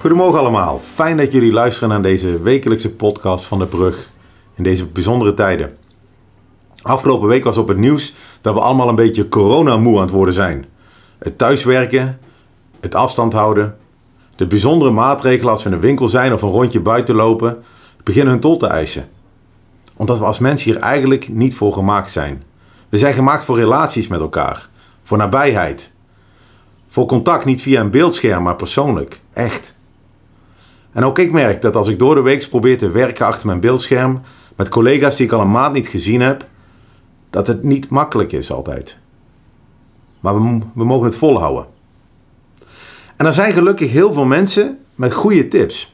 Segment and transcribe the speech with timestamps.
[0.00, 0.78] Goedemorgen allemaal.
[0.78, 4.08] Fijn dat jullie luisteren naar deze wekelijkse podcast van de Brug
[4.54, 5.76] in deze bijzondere tijden.
[6.82, 10.34] Afgelopen week was op het nieuws dat we allemaal een beetje coronamoe aan het worden
[10.34, 10.66] zijn.
[11.18, 12.18] Het thuiswerken,
[12.80, 13.76] het afstand houden,
[14.36, 17.62] de bijzondere maatregelen als we in de winkel zijn of een rondje buiten lopen,
[18.02, 19.08] beginnen hun tol te eisen.
[19.96, 22.42] Omdat we als mensen hier eigenlijk niet voor gemaakt zijn.
[22.88, 24.68] We zijn gemaakt voor relaties met elkaar,
[25.02, 25.92] voor nabijheid.
[26.86, 29.76] Voor contact niet via een beeldscherm, maar persoonlijk, echt.
[30.98, 33.60] En ook ik merk dat als ik door de week probeer te werken achter mijn
[33.60, 34.20] beeldscherm
[34.56, 36.46] met collega's die ik al een maand niet gezien heb,
[37.30, 38.98] dat het niet makkelijk is altijd.
[40.20, 40.34] Maar
[40.74, 41.66] we, mogen het volhouden.
[43.16, 45.92] En er zijn gelukkig heel veel mensen met goede tips.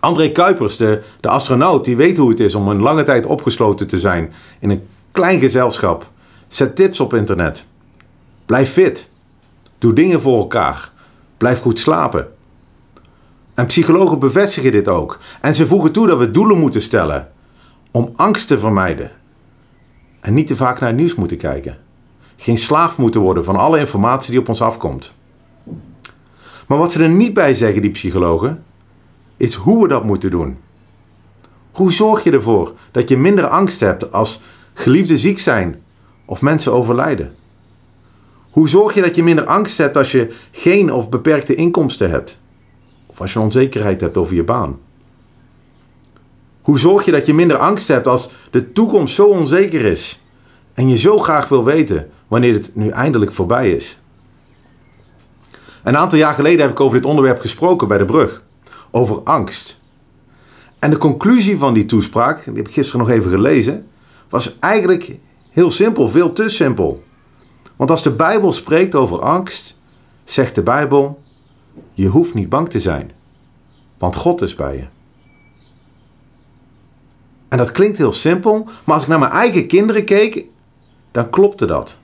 [0.00, 3.86] André Kuipers, de, de astronaut, die weet hoe het is om een lange tijd opgesloten
[3.86, 6.10] te zijn in een klein gezelschap.
[6.46, 7.66] Zet tips op internet.
[8.46, 9.10] Blijf fit.
[9.78, 10.92] Doe dingen voor elkaar.
[11.36, 12.36] Blijf goed slapen.
[13.58, 15.18] En psychologen bevestigen dit ook.
[15.40, 17.28] En ze voegen toe dat we doelen moeten stellen
[17.90, 19.10] om angst te vermijden.
[20.20, 21.78] En niet te vaak naar het nieuws moeten kijken.
[22.36, 25.14] Geen slaaf moeten worden van alle informatie die op ons afkomt.
[26.66, 28.64] Maar wat ze er niet bij zeggen, die psychologen,
[29.36, 30.58] is hoe we dat moeten doen.
[31.72, 34.40] Hoe zorg je ervoor dat je minder angst hebt als
[34.74, 35.82] geliefden ziek zijn
[36.24, 37.34] of mensen overlijden?
[38.50, 42.40] Hoe zorg je dat je minder angst hebt als je geen of beperkte inkomsten hebt?
[43.08, 44.78] Of als je onzekerheid hebt over je baan?
[46.62, 50.22] Hoe zorg je dat je minder angst hebt als de toekomst zo onzeker is
[50.74, 54.00] en je zo graag wil weten wanneer het nu eindelijk voorbij is?
[55.82, 58.42] Een aantal jaar geleden heb ik over dit onderwerp gesproken bij de brug.
[58.90, 59.80] Over angst.
[60.78, 63.86] En de conclusie van die toespraak, die heb ik gisteren nog even gelezen,
[64.28, 65.18] was eigenlijk
[65.50, 67.02] heel simpel, veel te simpel.
[67.76, 69.76] Want als de Bijbel spreekt over angst,
[70.24, 71.20] zegt de Bijbel:
[71.94, 73.10] je hoeft niet bang te zijn,
[73.98, 74.86] want God is bij je.
[77.48, 80.44] En dat klinkt heel simpel, maar als ik naar mijn eigen kinderen keek,
[81.10, 81.98] dan klopte dat.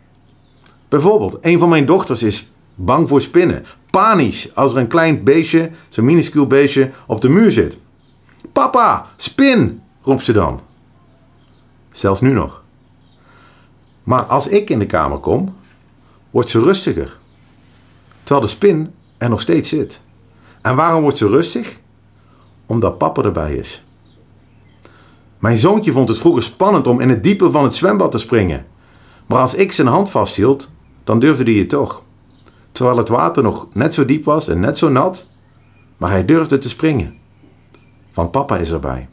[0.88, 3.64] Bijvoorbeeld, een van mijn dochters is bang voor spinnen.
[3.90, 7.78] Panisch als er een klein beestje, zo'n minuscuul beestje, op de muur zit.
[8.52, 10.60] Papa, spin, roept ze dan.
[11.90, 12.62] Zelfs nu nog.
[14.02, 15.56] Maar als ik in de kamer kom,
[16.30, 17.16] wordt ze rustiger.
[18.22, 20.00] Terwijl de spin er nog steeds zit.
[20.60, 21.80] En waarom wordt ze rustig?
[22.66, 23.84] Omdat papa erbij is.
[25.38, 28.66] Mijn zoontje vond het vroeger spannend om in het diepe van het zwembad te springen.
[29.26, 30.70] Maar als ik zijn hand vasthield,
[31.04, 32.02] dan durfde hij het toch.
[32.72, 35.26] Terwijl het water nog net zo diep was en net zo nat,
[35.96, 37.14] maar hij durfde te springen.
[38.14, 39.08] Want papa is erbij.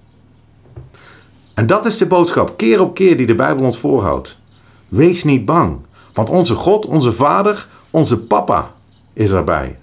[1.53, 4.40] En dat is de boodschap keer op keer die de Bijbel ons voorhoudt.
[4.88, 5.79] Wees niet bang,
[6.13, 8.73] want onze God, onze Vader, onze Papa
[9.13, 9.79] is erbij.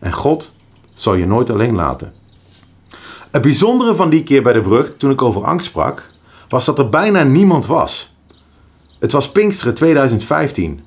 [0.00, 0.52] En God
[0.94, 2.12] zal je nooit alleen laten.
[3.30, 6.10] Het bijzondere van die keer bij de brug, toen ik over angst sprak,
[6.48, 8.14] was dat er bijna niemand was.
[8.98, 10.80] Het was Pinksteren 2015.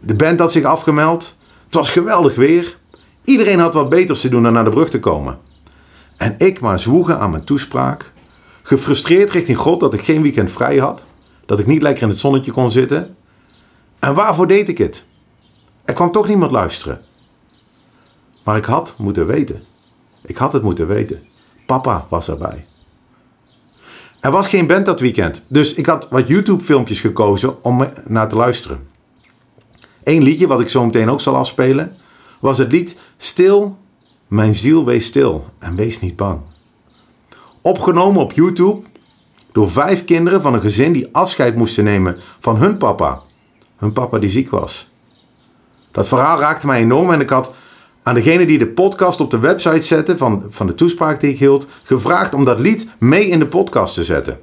[0.00, 1.36] De band had zich afgemeld.
[1.64, 2.78] Het was geweldig weer.
[3.24, 5.38] Iedereen had wat beters te doen dan naar de brug te komen.
[6.16, 8.12] En ik maar zwoegen aan mijn toespraak.
[8.62, 11.04] Gefrustreerd richting God dat ik geen weekend vrij had.
[11.46, 13.16] Dat ik niet lekker in het zonnetje kon zitten.
[13.98, 15.04] En waarvoor deed ik het?
[15.84, 17.00] Er kwam toch niemand luisteren.
[18.42, 19.62] Maar ik had moeten weten.
[20.24, 21.22] Ik had het moeten weten.
[21.66, 22.66] Papa was erbij.
[24.20, 28.36] Er was geen band dat weekend, dus ik had wat YouTube-filmpjes gekozen om naar te
[28.36, 28.88] luisteren.
[30.04, 31.96] Eén liedje, wat ik zo meteen ook zal afspelen,
[32.40, 33.78] was het lied Stil,
[34.28, 36.40] mijn ziel wees stil en wees niet bang.
[37.60, 38.82] Opgenomen op YouTube
[39.52, 43.22] door vijf kinderen van een gezin die afscheid moesten nemen van hun papa.
[43.76, 44.90] Hun papa die ziek was.
[45.90, 47.52] Dat verhaal raakte mij enorm en ik had
[48.02, 51.38] aan degene die de podcast op de website zette van, van de toespraak die ik
[51.38, 54.40] hield, gevraagd om dat lied mee in de podcast te zetten.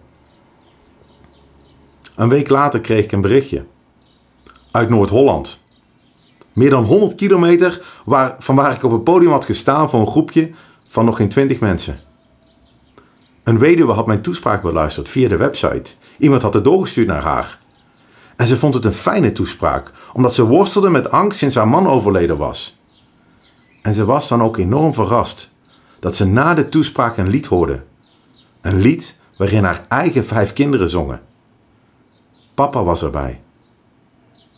[2.15, 3.65] Een week later kreeg ik een berichtje.
[4.71, 5.59] Uit Noord-Holland.
[6.53, 10.07] Meer dan 100 kilometer waar, van waar ik op het podium had gestaan voor een
[10.07, 10.51] groepje
[10.87, 11.99] van nog geen 20 mensen.
[13.43, 15.91] Een weduwe had mijn toespraak beluisterd via de website.
[16.17, 17.59] Iemand had het doorgestuurd naar haar.
[18.35, 21.87] En ze vond het een fijne toespraak, omdat ze worstelde met angst sinds haar man
[21.87, 22.78] overleden was.
[23.81, 25.49] En ze was dan ook enorm verrast
[25.99, 27.83] dat ze na de toespraak een lied hoorde.
[28.61, 31.21] Een lied waarin haar eigen vijf kinderen zongen.
[32.53, 33.41] Papa was erbij.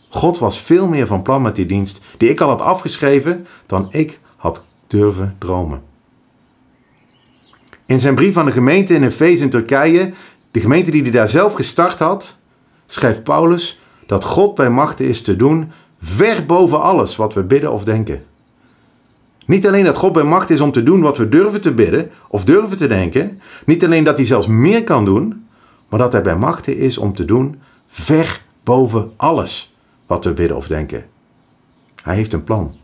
[0.08, 3.86] God was veel meer van plan met die dienst die ik al had afgeschreven dan
[3.90, 5.82] ik had durven dromen.
[7.86, 10.12] In zijn brief aan de gemeente in Efeze in Turkije,
[10.50, 12.36] de gemeente die hij daar zelf gestart had,
[12.86, 17.72] schrijft Paulus dat God bij machten is te doen ver boven alles wat we bidden
[17.72, 18.24] of denken.
[19.46, 22.10] Niet alleen dat God bij macht is om te doen wat we durven te bidden
[22.28, 23.40] of durven te denken.
[23.66, 25.46] Niet alleen dat hij zelfs meer kan doen,
[25.88, 30.56] maar dat hij bij macht is om te doen ver boven alles wat we bidden
[30.56, 31.04] of denken.
[32.02, 32.76] Hij heeft een plan.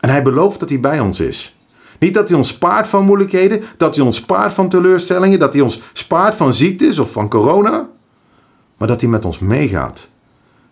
[0.00, 1.56] En hij belooft dat hij bij ons is.
[1.98, 5.62] Niet dat hij ons spaart van moeilijkheden, dat hij ons spaart van teleurstellingen, dat hij
[5.62, 7.88] ons spaart van ziektes of van corona,
[8.76, 10.10] maar dat hij met ons meegaat.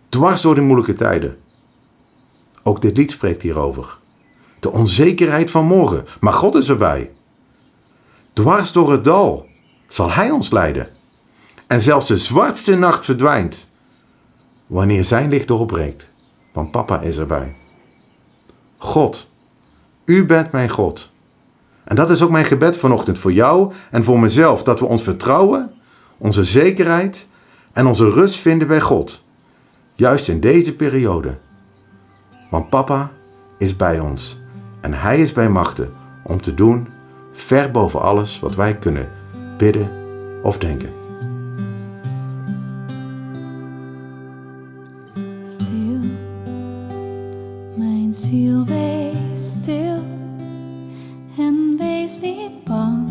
[0.09, 1.37] Dwars door de moeilijke tijden.
[2.63, 3.99] Ook dit lied spreekt hierover.
[4.65, 7.11] De onzekerheid van morgen, maar God is erbij.
[8.33, 9.47] Dwars door het dal
[9.89, 10.89] zal Hij ons leiden.
[11.67, 13.69] En zelfs de zwartste nacht verdwijnt
[14.67, 16.09] wanneer Zijn licht doorbreekt,
[16.53, 17.57] want Papa is erbij.
[18.79, 19.31] God,
[20.05, 21.13] U bent mijn God.
[21.85, 25.03] En dat is ook mijn gebed vanochtend voor jou en voor mezelf, dat we ons
[25.03, 25.73] vertrouwen,
[26.19, 27.27] onze zekerheid
[27.73, 29.25] en onze rust vinden bij God.
[29.95, 31.39] Juist in deze periode.
[32.51, 33.13] Want Papa
[33.59, 34.43] is bij ons
[34.85, 35.93] en Hij is bij machten
[36.23, 36.89] om te doen
[37.33, 39.09] ver boven alles wat wij kunnen
[39.57, 39.91] bidden
[40.43, 40.91] of denken.
[45.45, 46.01] Stil,
[47.75, 50.03] mijn ziel wees stil
[51.39, 53.09] en wees niet bang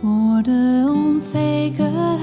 [0.00, 2.13] voor de onzekerheid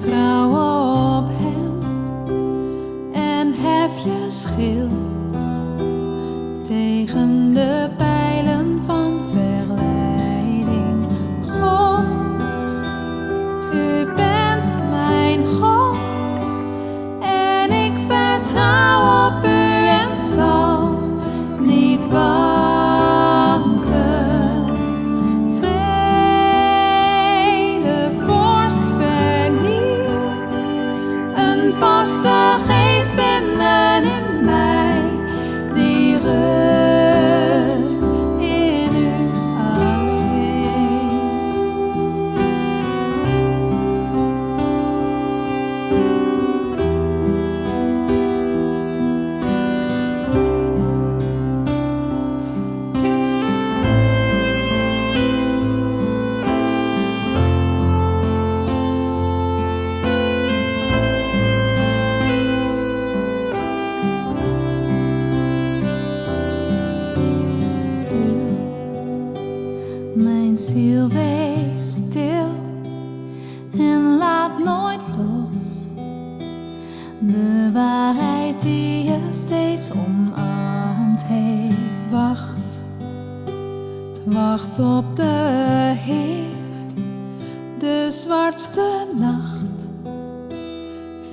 [0.00, 0.48] vertrouw
[1.18, 1.78] op hem
[3.12, 5.07] en hef je schild
[82.10, 82.84] Wacht,
[84.24, 86.54] wacht op de Heer,
[87.78, 89.88] de zwartste nacht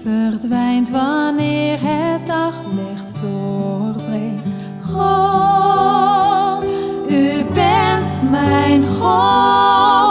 [0.01, 4.49] verdwijnt wanneer het daglicht doorbreekt.
[4.91, 6.69] God,
[7.09, 10.04] u bent mijn God.